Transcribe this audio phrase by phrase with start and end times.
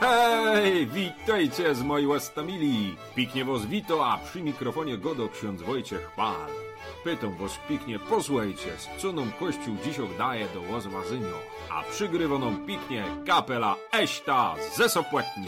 [0.00, 2.96] Hej, witajcie z mojej łastamili.
[3.14, 6.50] Piknie was wito, a przy mikrofonie godo ksiądz Wojciech Pal.
[7.04, 11.38] Pytam was piknie, posłuchajcie, z co nam Kościół dziś daje do łozwazynio,
[11.70, 15.46] a przygrywoną piknie kapela Eśta ze Sopłetni.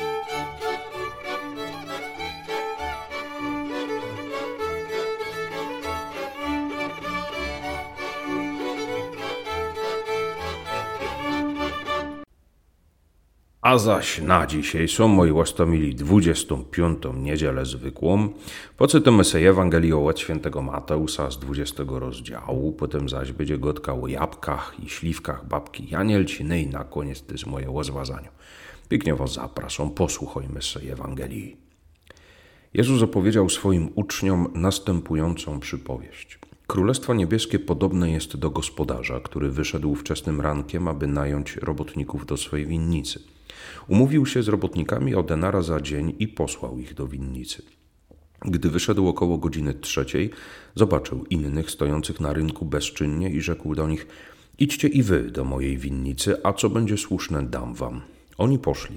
[13.63, 16.99] A zaś na dzisiaj są moi łastomili 25.
[17.15, 18.29] niedzielę zwykłą.
[18.77, 24.75] Poczytamy sobie Ewangelię od świętego Mateusza z 20 rozdziału, potem zaś będzie gotka o jabłkach
[24.85, 28.29] i śliwkach babki Janielciny i na koniec to jest moje rozwazanie.
[28.89, 31.57] Pięknie was zapraszam, posłuchajmy sobie Ewangelii.
[32.75, 36.39] Jezus opowiedział swoim uczniom następującą przypowieść.
[36.67, 42.67] Królestwo niebieskie podobne jest do gospodarza, który wyszedł wczesnym rankiem, aby nająć robotników do swojej
[42.67, 43.21] winnicy–
[43.89, 47.63] Umówił się z robotnikami o denara za dzień i posłał ich do winnicy.
[48.45, 50.31] Gdy wyszedł około godziny trzeciej,
[50.75, 54.07] zobaczył innych stojących na rynku bezczynnie i rzekł do nich:
[54.59, 58.01] Idźcie i wy do mojej winnicy, a co będzie słuszne, dam wam.
[58.39, 58.97] Oni poszli.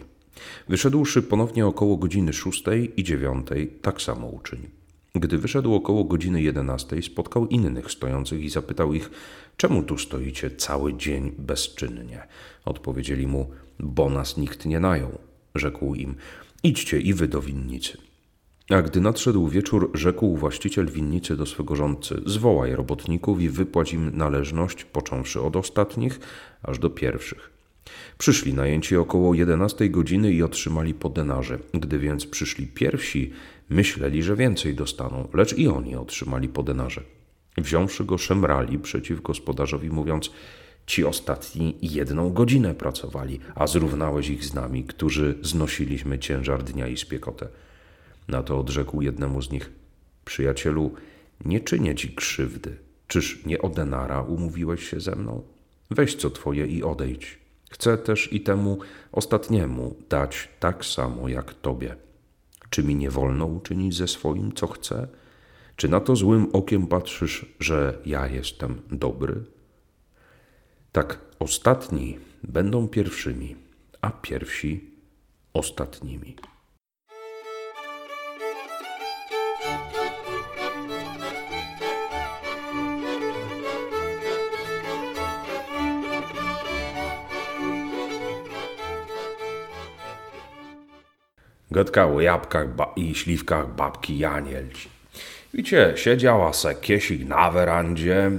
[0.70, 4.70] Wyszedłszy ponownie około godziny szóstej i dziewiątej, tak samo uczynił.
[5.16, 9.10] Gdy wyszedł około godziny jedenastej, spotkał innych stojących i zapytał ich:
[9.58, 12.28] Czemu tu stoicie cały dzień bezczynnie?
[12.66, 13.50] Odpowiedzieli mu:
[13.80, 15.18] bo nas nikt nie najął.
[15.56, 16.16] Rzekł im,
[16.64, 17.98] idźcie i wy do winnicy.
[18.70, 24.18] A gdy nadszedł wieczór, rzekł właściciel winnicy do swego rządcy: Zwołaj robotników i wypłać im
[24.18, 26.20] należność, począwszy od ostatnich,
[26.64, 27.55] aż do pierwszych.
[28.18, 31.60] Przyszli najęci około jedenastej godziny i otrzymali po denarze.
[31.74, 33.34] Gdy więc przyszli pierwsi,
[33.70, 37.02] myśleli, że więcej dostaną, lecz i oni otrzymali po denarze.
[37.58, 40.32] Wziąwszy go, szemrali przeciw gospodarzowi, mówiąc:
[40.86, 46.98] Ci ostatni jedną godzinę pracowali, a zrównałeś ich z nami, którzy znosiliśmy ciężar dnia i
[46.98, 47.48] spiekotę.
[48.28, 49.72] Na to odrzekł jednemu z nich:
[50.26, 50.94] Przyjacielu,
[51.46, 52.78] nie czynię ci krzywdy.
[53.08, 55.44] Czyż nie o denara umówiłeś się ze mną?
[55.92, 57.45] Weź co twoje i odejdź.
[57.72, 58.78] Chcę też i temu
[59.12, 61.96] ostatniemu dać tak samo jak tobie.
[62.70, 65.08] Czy mi nie wolno uczynić ze swoim, co chcę?
[65.76, 69.44] Czy na to złym okiem patrzysz, że ja jestem dobry?
[70.92, 73.56] Tak ostatni będą pierwszymi,
[74.02, 74.92] a pierwsi
[75.54, 76.36] ostatnimi.
[91.72, 94.90] Gadka o jabłkach i śliwkach babki Janielci.
[95.54, 98.32] Wiecie, siedziała se kiesik na werandzie,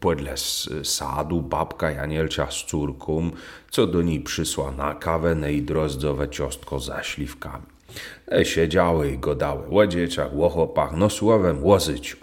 [0.00, 0.34] podle
[0.82, 3.30] sadu babka Janielcia z córką,
[3.70, 7.66] co do niej przysła na kawę nej drozdzowe ciostko ze śliwkami.
[8.32, 12.16] E, siedziały i godały o dzieciach, o chłopach, no słowem o życiu.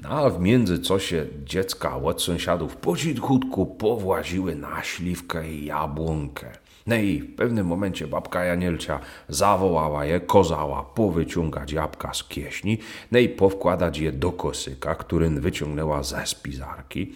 [0.00, 5.64] No a w między co się dziecka od sąsiadów po cichutku powłaziły na śliwkę i
[5.64, 6.61] jabłonkę.
[6.86, 12.78] No i w pewnym momencie babka Janielcia zawołała je, kozała powyciągać jabłka z kieśni,
[13.12, 17.12] no i powkładać je do kosyka, którym wyciągnęła ze spizarki,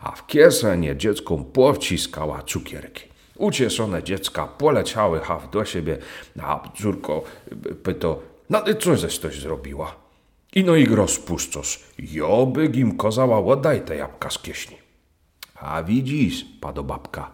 [0.00, 3.10] a w kieszenie dziecko powciskała cukierki.
[3.36, 5.98] Ucieszone dziecka poleciały haw do siebie,
[6.42, 7.22] a córko
[7.82, 9.94] pyto, no ty co żeś coś zrobiła?
[10.54, 14.76] I no i rozpuszczosz, joby gim kozała, oddaj te jabłka z kieśni.
[15.54, 17.30] A widzisz, padobabka,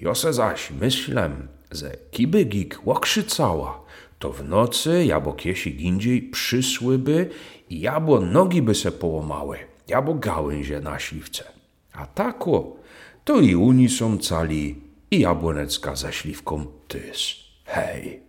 [0.00, 1.30] Jose zaś myślę,
[1.70, 3.84] że kiby gik łokrzycała,
[4.18, 7.30] to w nocy jabo kiesi indziej przysłyby
[7.70, 11.44] i jabło nogi by se połamały, jabo gałęzie na śliwce.
[11.92, 12.76] A tako,
[13.24, 17.34] to i uni są cali i jabłonecka ze śliwką tys.
[17.64, 18.27] Hej!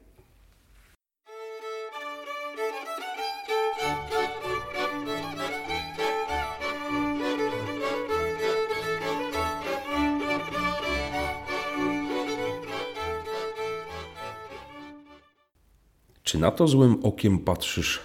[16.29, 17.99] Czy na to złym okiem patrzysz,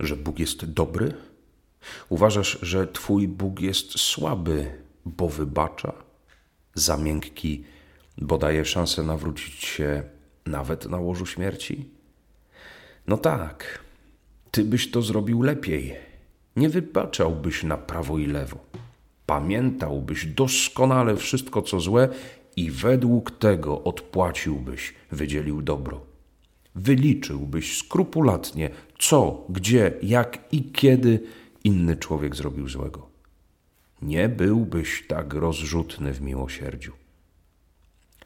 [0.00, 1.14] że Bóg jest dobry?
[2.08, 5.92] Uważasz, że Twój Bóg jest słaby, bo wybacza,
[6.74, 7.64] za miękki,
[8.18, 10.02] bo daje szansę nawrócić się
[10.46, 11.88] nawet na łożu śmierci?
[13.06, 13.78] No tak,
[14.50, 15.94] Ty byś to zrobił lepiej.
[16.56, 18.58] Nie wybaczałbyś na prawo i lewo.
[19.26, 22.08] Pamiętałbyś doskonale wszystko, co złe
[22.56, 26.15] i według tego odpłaciłbyś, wydzielił dobro
[26.76, 31.20] wyliczyłbyś skrupulatnie, co, gdzie, jak i kiedy
[31.64, 33.08] inny człowiek zrobił złego.
[34.02, 36.92] Nie byłbyś tak rozrzutny w miłosierdziu.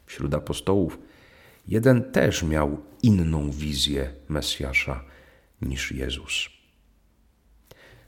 [0.07, 0.99] Wśród apostołów
[1.71, 5.05] Jeden też miał inną wizję Mesjasza
[5.63, 6.49] niż Jezus.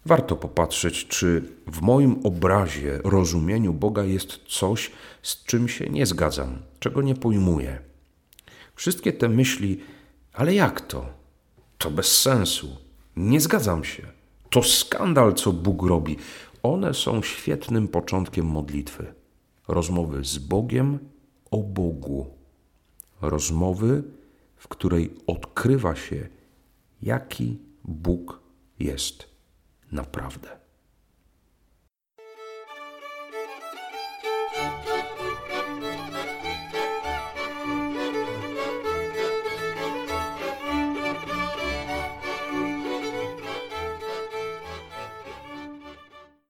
[0.06, 4.90] Warto popatrzeć, czy w moim obrazie, rozumieniu Boga jest coś,
[5.22, 7.78] z czym się nie zgadzam, czego nie pojmuję.
[8.74, 9.80] Wszystkie te myśli,
[10.32, 11.06] ale jak to?
[11.78, 12.76] To bez sensu.
[13.16, 14.06] Nie zgadzam się.
[14.50, 16.16] To skandal, co Bóg robi.
[16.62, 19.14] One są świetnym początkiem modlitwy.
[19.68, 20.98] Rozmowy z Bogiem
[21.50, 22.26] o Bogu.
[23.20, 24.02] Rozmowy,
[24.56, 26.28] w której odkrywa się,
[27.02, 28.40] jaki Bóg
[28.78, 29.28] jest
[29.92, 30.61] naprawdę.